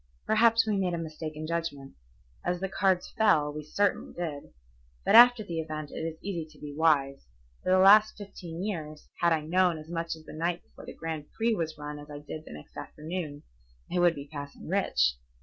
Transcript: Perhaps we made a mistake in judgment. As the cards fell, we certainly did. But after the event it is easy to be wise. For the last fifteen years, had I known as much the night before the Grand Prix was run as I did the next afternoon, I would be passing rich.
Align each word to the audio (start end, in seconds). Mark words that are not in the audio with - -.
Perhaps 0.25 0.65
we 0.65 0.77
made 0.77 0.95
a 0.95 0.97
mistake 0.97 1.35
in 1.35 1.45
judgment. 1.45 1.93
As 2.43 2.59
the 2.59 2.67
cards 2.67 3.11
fell, 3.19 3.53
we 3.53 3.61
certainly 3.63 4.13
did. 4.13 4.51
But 5.05 5.13
after 5.13 5.43
the 5.43 5.59
event 5.59 5.91
it 5.91 5.99
is 5.99 6.17
easy 6.23 6.43
to 6.49 6.57
be 6.59 6.73
wise. 6.75 7.27
For 7.61 7.69
the 7.69 7.77
last 7.77 8.17
fifteen 8.17 8.63
years, 8.65 9.07
had 9.19 9.31
I 9.31 9.41
known 9.41 9.77
as 9.77 9.89
much 9.91 10.13
the 10.13 10.33
night 10.33 10.63
before 10.63 10.87
the 10.87 10.95
Grand 10.95 11.31
Prix 11.33 11.53
was 11.53 11.77
run 11.77 11.99
as 11.99 12.09
I 12.09 12.17
did 12.17 12.45
the 12.45 12.51
next 12.53 12.75
afternoon, 12.75 13.43
I 13.95 13.99
would 13.99 14.15
be 14.15 14.25
passing 14.27 14.67
rich. 14.67 15.17